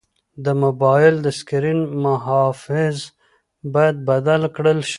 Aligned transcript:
د 0.45 0.47
موبایل 0.63 1.13
د 1.25 1.27
سکرین 1.39 1.79
محافظ 2.05 2.97
باید 3.73 3.95
بدل 4.09 4.41
کړل 4.55 4.79
شي. 4.87 4.89